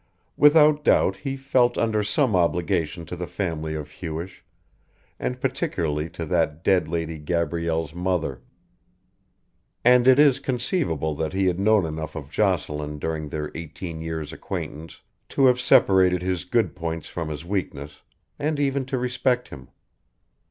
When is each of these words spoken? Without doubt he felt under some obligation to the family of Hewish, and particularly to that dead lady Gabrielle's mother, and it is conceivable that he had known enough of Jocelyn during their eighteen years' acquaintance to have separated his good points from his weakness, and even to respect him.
Without 0.35 0.83
doubt 0.83 1.17
he 1.17 1.37
felt 1.37 1.77
under 1.77 2.01
some 2.01 2.35
obligation 2.35 3.05
to 3.05 3.15
the 3.15 3.27
family 3.27 3.75
of 3.75 3.91
Hewish, 4.01 4.43
and 5.19 5.39
particularly 5.39 6.09
to 6.09 6.25
that 6.25 6.63
dead 6.63 6.87
lady 6.87 7.19
Gabrielle's 7.19 7.93
mother, 7.93 8.41
and 9.85 10.07
it 10.07 10.17
is 10.17 10.39
conceivable 10.39 11.13
that 11.13 11.33
he 11.33 11.45
had 11.45 11.59
known 11.59 11.85
enough 11.85 12.15
of 12.15 12.31
Jocelyn 12.31 12.97
during 12.97 13.29
their 13.29 13.51
eighteen 13.53 14.01
years' 14.01 14.33
acquaintance 14.33 15.01
to 15.29 15.45
have 15.45 15.59
separated 15.61 16.23
his 16.23 16.45
good 16.45 16.75
points 16.75 17.07
from 17.07 17.29
his 17.29 17.45
weakness, 17.45 18.01
and 18.39 18.59
even 18.59 18.85
to 18.85 18.97
respect 18.97 19.49
him. 19.49 19.67